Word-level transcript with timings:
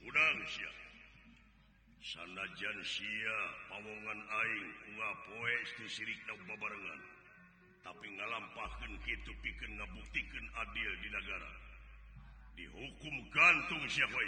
udangap 0.00 0.76
sanajansia 2.02 3.34
Pawogan 3.70 4.20
Aing 4.24 4.68
dirikbarengan 5.78 7.00
tapi 7.86 8.06
ngalampaahkan 8.18 8.90
gitu 9.06 9.30
pikir 9.40 9.68
ngebuktikan 9.78 10.46
adil 10.58 10.90
di 11.04 11.08
negara 11.14 11.50
dihukum 12.58 13.14
gantung 13.30 13.84
siapa 13.86 14.18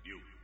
dikum 0.05 0.39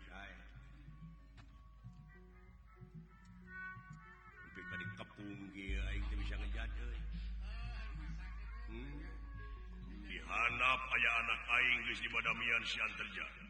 ayaan 10.54 11.28
Ainggris 11.50 11.98
di 11.98 12.08
padaian 12.12 12.62
siang 12.62 12.94
terjadi 12.94 13.42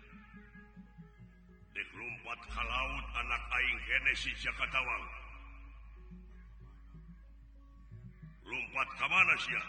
anaking 2.56 4.36
Jakar 4.40 4.70
rummpa 8.46 8.82
kammana 8.96 9.36
Syang 9.40 9.68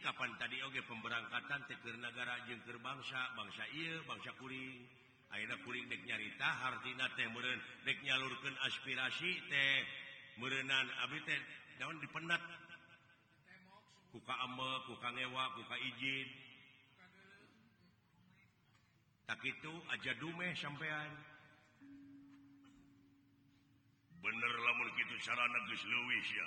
Kapan 0.00 0.32
tadi 0.40 0.56
pberangkatan 0.80 1.68
Tekergara 1.68 2.36
terbangsa 2.64 3.20
bangsa 3.36 3.64
I 3.76 4.00
bangsa 4.08 4.30
kuriing 4.40 4.88
nyaritanyalurkan 6.08 8.54
aspirasi 8.66 9.32
teh 9.50 9.74
merenan 10.40 10.86
habitat 11.02 11.40
daun 11.78 12.00
dipentwa 12.00 12.36
izin 15.92 16.26
tak 19.24 19.40
itu 19.44 19.72
aja 19.92 20.12
dume 20.20 20.48
sampaipeian 20.56 21.10
benerlah 24.22 24.72
begitu 24.88 25.14
salah 25.24 25.46
Luwi 25.68 26.18
ya 26.32 26.46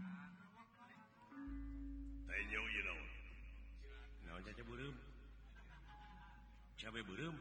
belum 6.89 7.35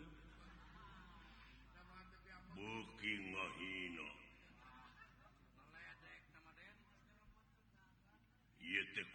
booking 2.53 3.23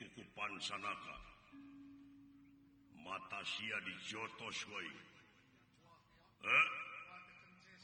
kukupan 0.09 0.51
sana 0.65 0.89
matasia 3.05 3.77
dijoto 3.85 4.49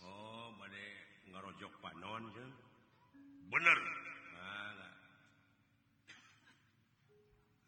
Oh 0.02 0.50
ngarojok 1.30 1.74
panon 1.78 2.26
bener 3.54 3.80
Hai 4.42 4.90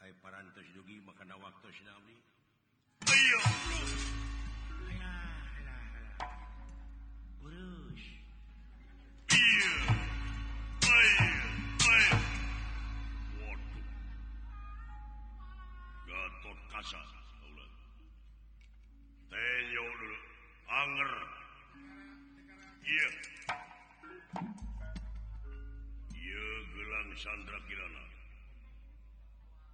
Hai 0.01 0.11
para 0.17 0.41
makan 0.41 1.29
waktu 1.45 1.67
sudah 1.77 1.95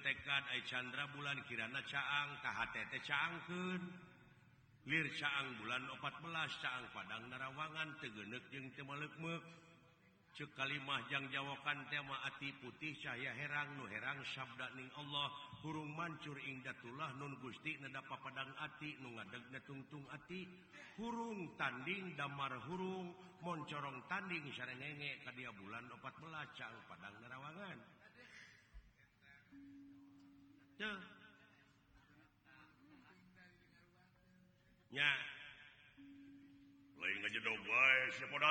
tekadndra 0.04 1.06
bulan 1.16 1.38
kiraana 1.48 1.82
caang 1.92 2.30
canrang 3.10 5.48
bulan 5.62 5.84
opat 5.96 6.16
belas 6.26 6.52
caang 6.64 6.86
Pang 6.94 7.30
na 7.30 7.36
rawangan 7.38 7.90
tegen 8.02 8.32
jeung 8.52 8.68
temalekkme, 8.76 9.34
kalimahjang 10.56 11.28
jawakan 11.36 11.84
tema 11.92 12.16
hati 12.24 12.56
putih 12.64 12.96
caha 13.04 13.36
herang 13.36 13.76
nuherangshabdaning 13.76 14.88
Allah 14.96 15.28
burung 15.60 15.92
mancur 16.00 16.40
Idatullah 16.40 17.12
Nun 17.20 17.36
guststinedapa 17.44 18.16
padang 18.24 18.48
hati 18.56 18.96
tungtung 19.68 20.08
hati 20.08 20.48
burung 20.96 21.52
tanding 21.60 22.16
damarhurung 22.16 23.12
moncorong 23.44 24.00
tanding 24.08 24.48
sarengenek 24.56 25.20
ke 25.28 25.32
dia 25.36 25.52
bulan 25.60 25.84
dopat 25.92 26.16
meancang 26.24 26.72
padang 26.88 27.20
ne 27.20 27.28
rawawangando 27.28 27.84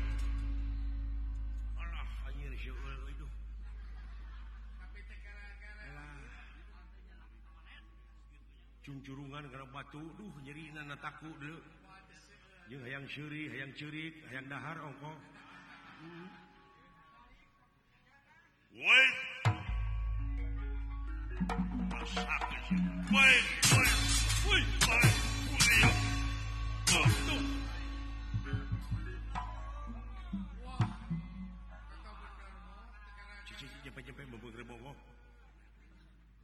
curungan 8.99 9.47
kalau 9.47 9.67
batu 9.71 10.03
nye 12.71 12.77
yang 12.87 13.03
Syih 13.11 13.51
yang 13.51 13.71
curiit 13.75 14.15
yanghar 14.31 14.79
cu-bohong 34.51 35.20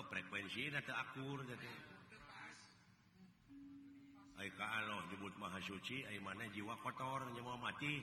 frekuensi 0.00 0.72
datakur 0.72 1.44
ma 5.36 5.50
suci 5.60 5.96
jiwa 6.54 6.74
kotor 6.80 7.20
matim 7.60 8.00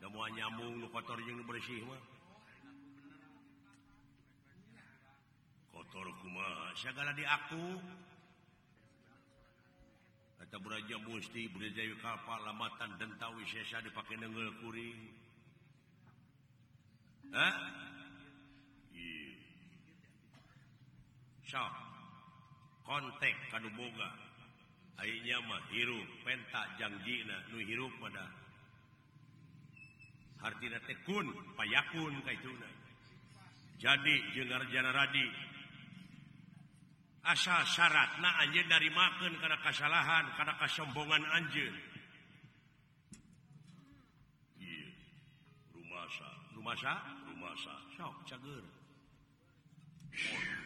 ko 0.00 0.22
yang 0.38 0.54
beihwa 0.56 0.88
kotor 5.76 6.06
kumagala 6.24 7.12
dia 7.16 7.28
aku 7.36 7.64
kata 10.40 10.56
beraja 10.62 10.96
bustijaal 11.04 12.40
lamatan 12.48 12.90
dan 12.96 13.10
tahuwi 13.20 13.44
dipakai 13.60 14.16
dengangar 14.16 14.48
kuriing 14.64 15.12
Hai 21.46 21.70
konteks 22.82 23.38
kaungmoga 23.54 24.08
airnyamahhir 24.98 25.88
pentak 26.26 26.66
Janjina 26.78 27.36
pada 28.02 28.26
Hai 30.42 30.50
arti 30.50 30.66
tekun 30.90 31.26
Pakakun 31.54 32.18
jadi 33.78 34.14
jenger-jana 34.34 34.90
radi 34.90 35.22
Hai 37.22 37.38
asa-syarat 37.38 38.18
nah 38.18 38.42
anj 38.42 38.58
dari 38.66 38.90
mapun 38.90 39.38
karena 39.38 39.62
kesalahan 39.62 40.26
karena 40.34 40.58
kesombongan 40.66 41.22
Anjil 41.30 41.74
rumahsa 45.78 46.26
rumahsa 46.58 46.94
rumahsa 47.22 47.74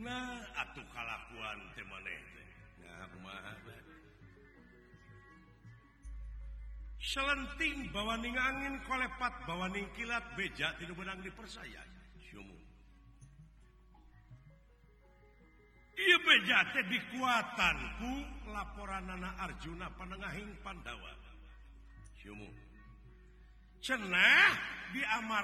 lak 0.00 0.72
selenting 7.02 7.90
bahwa 7.92 8.14
ning 8.24 8.32
angin 8.32 8.72
kolepat 8.88 9.34
bahwa 9.44 9.68
ning 9.68 9.84
kilat 9.92 10.24
bejak 10.38 10.70
tidak 10.80 10.96
menang 10.96 11.20
dipercayaku 11.20 12.40
laporan 18.48 19.04
Nana 19.08 19.30
Arjuna 19.44 19.86
pangahing 19.92 20.56
pandawa 20.64 21.12
cena 23.82 24.48
di 24.94 25.02
ama 25.04 25.40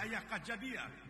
ayah 0.00 0.22
kajjadian 0.30 1.09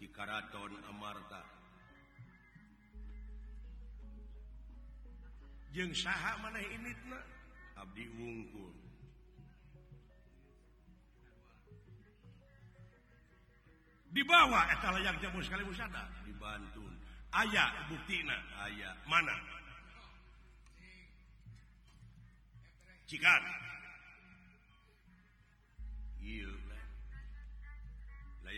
tahun 0.00 0.72
jengs 5.74 6.06
mana 6.42 6.60
di 14.14 14.22
bawah 14.22 14.66
salah 14.78 15.02
yang 15.02 15.16
jauh 15.18 15.42
sekaligus 15.42 15.78
ada 15.82 16.06
dibanun 16.22 16.94
ayaah 17.34 17.86
bukti 17.90 18.22
aya 18.62 18.90
mana 19.10 19.34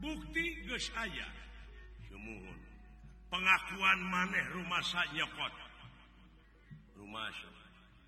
bukti 0.00 0.76
sayamur 0.76 2.56
pengakuan 3.32 3.98
maneh 4.12 4.44
rumah 4.52 4.84
saja 4.84 5.24
ko 5.32 5.44
rumahya 7.00 7.48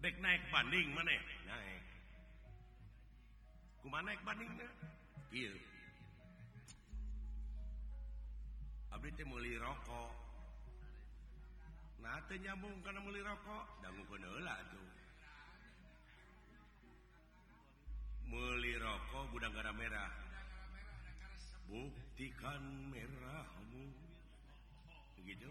naik 0.00 0.40
bandingikingrokoknyambung 0.48 1.20
karena 12.80 13.00
melihat 13.04 13.28
rokok 13.28 13.64
dan 13.84 13.92
Haimelirokok 18.30 19.26
buddagara 19.34 19.74
merah 19.74 20.06
buktikan 21.66 22.62
merah 22.94 23.42
begitu 25.18 25.50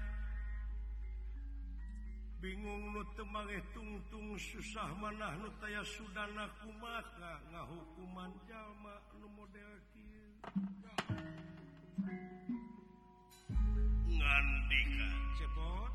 bingungngeteman 2.42 3.48
tungtung 3.70 4.34
susah 4.34 4.90
mananutaya 4.98 5.82
sudah 5.86 6.26
naku 6.34 6.74
maka 6.82 7.38
nga 7.54 7.62
hukumman 7.70 8.34
jamakmo 8.50 9.30
ngakan 14.10 15.10
cepot 15.38 15.94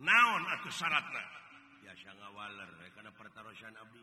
naon 0.00 0.42
atau 0.48 0.72
syarat 0.72 1.04
biasa 1.84 2.08
ya, 2.08 2.12
ngawaler 2.16 2.70
eh, 2.82 2.88
karena 2.96 3.12
pertaruhan 3.14 3.76
Abdi 3.78 4.00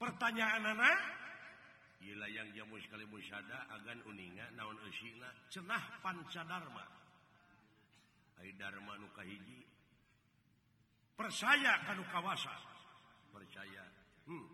pertanyaan 0.00 0.62
anak 0.64 0.96
gila 1.98 2.30
yang 2.30 2.46
jamu 2.54 2.78
sekali 2.78 3.02
musyada 3.10 3.66
agan 3.74 3.98
uninga 4.08 4.46
naon 4.56 4.78
usina 4.88 5.26
cenah 5.52 5.82
hai 5.82 5.98
pancadharma 6.00 6.84
nuka 9.02 9.22
hiji 9.26 9.66
percaya 11.18 11.82
kanu 11.84 12.06
kawasa 12.14 12.54
percaya 13.34 13.82
hmm. 14.30 14.46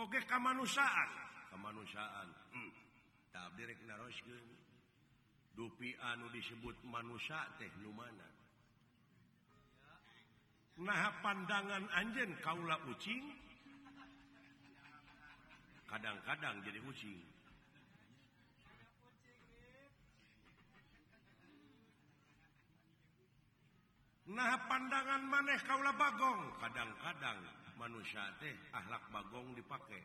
oke 0.00 0.16
kemanusiaan 0.24 1.27
usiaan 1.64 2.28
hmm. 2.54 2.72
dupi 5.58 5.90
anu 5.98 6.26
disebut 6.30 6.74
manusia 6.86 7.42
teh 7.58 7.70
pandangan 11.24 11.82
anj 11.98 12.16
Kaulacing 12.38 13.24
kadang-kadang 15.90 16.56
jadici 16.62 17.14
nah 24.28 24.52
pandangan 24.68 25.22
maneh 25.24 25.56
kaula 25.64 25.88
Bagong 25.96 26.42
kadang-kadang 26.60 27.38
manusia 27.80 28.22
teh 28.38 28.52
akhlak 28.76 29.02
Bagong 29.08 29.56
dipakai 29.58 30.04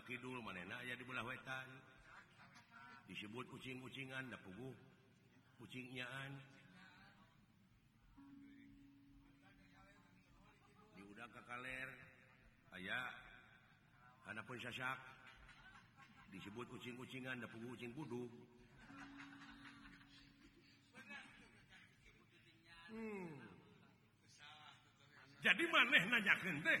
Kidul 0.00 0.42
di 0.42 0.94
disebut 3.10 3.44
kucing-kucinganndagu 3.50 4.70
kucing 5.58 5.86
diuda 10.94 11.26
kaller 11.42 11.88
kayak 12.70 13.08
adapun 14.30 14.54
disebut 16.30 16.66
kucing-kucingan 16.70 17.42
da 17.42 17.46
kucing 17.50 17.90
w 17.90 18.00
hmm. 22.94 23.34
jadi 25.42 25.62
maneh 25.66 26.02
nanya 26.06 26.34
genteh 26.38 26.80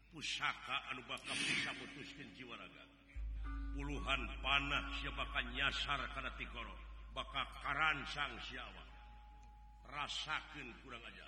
pusaka 0.09 0.75
Anu 0.89 1.01
bisa 1.05 1.71
putuskan 1.78 2.30
jiwaraga 2.34 2.84
puluhan 3.78 4.23
panah 4.41 4.89
sibakannya 5.01 5.67
saro 5.86 6.09
bak 7.13 7.30
sangwa 8.09 8.84
rasakin 9.93 10.67
kurang 10.82 11.05
aja 11.05 11.28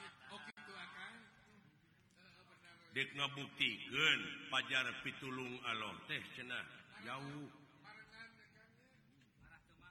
jar 4.69 4.87
pitulung 5.03 5.55
Allah 5.65 5.95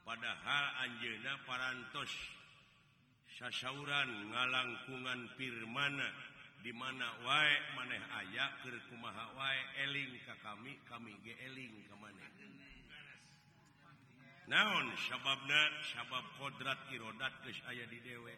padahal 0.05 0.65
Anj 0.85 1.01
para 1.45 1.71
sayauran 3.41 4.09
ngalangkungan 4.29 5.21
Firmana 5.33 6.05
dimana 6.61 7.09
wa 7.25 7.41
maneh 7.77 8.01
aya 8.21 8.45
keuma 8.61 9.09
Eling 9.81 10.13
kami 10.45 10.73
kami 10.89 11.13
ke 11.25 11.33
nabab 14.45 16.25
kodrat 16.37 16.79
kidat 16.89 17.33
aya 17.65 17.81
di 17.89 17.97
dewek 18.05 18.37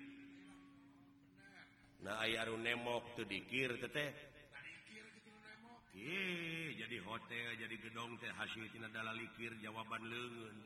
run 2.01 2.61
nemok 2.65 3.13
tuh 3.15 3.25
dikirtete 3.29 4.13
jadi 6.81 6.97
hotel 7.05 7.47
jadi 7.61 7.75
gedong 7.77 8.17
teh 8.17 8.31
hasil 8.33 8.65
adalah 8.81 9.13
likir 9.13 9.53
jawaban 9.61 10.01
leun 10.09 10.57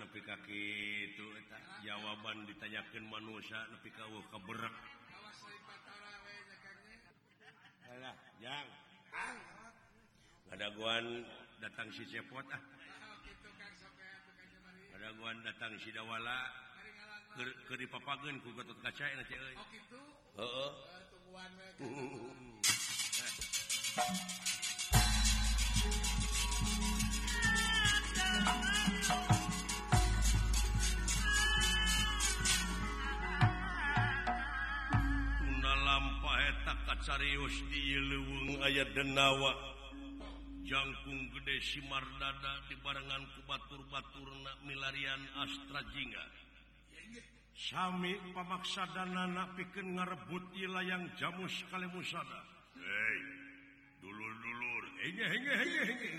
nepi 0.00 0.20
kaki 0.24 0.64
itu 1.12 1.26
jawaban 1.84 2.48
ditanyakin 2.48 3.04
manusia 3.12 3.60
lebih 3.68 3.92
kau 3.92 4.16
keberk 4.32 4.72
yang 8.40 8.64
ada 10.48 10.66
guan 10.72 11.04
datang 11.60 11.84
siceta 11.92 12.32
ah. 12.48 12.60
ada 14.96 15.08
gua 15.20 15.30
datang 15.44 15.72
sidawala 15.84 16.48
kegen 17.68 18.40
ku 18.40 18.50
kaca 18.80 19.04
ius 37.02 37.56
ayat 38.64 38.88
danwa 38.96 39.52
jakung 40.64 41.22
gede 41.34 41.60
simarada 41.60 42.56
dibarenngan 42.72 43.22
kubatur-baturnak 43.36 44.56
milarian 44.64 45.20
Astra 45.38 45.82
Jinga 45.92 46.24
Sami 47.56 48.14
pamaksadaana 48.36 49.24
nafik 49.32 49.72
ke 49.72 49.80
ngarebut 49.80 50.42
ilah 50.60 50.84
yang 50.84 51.04
jamu 51.16 51.48
sekali 51.48 51.86
musada 51.94 52.40
dulu-dulurayo 54.02 56.16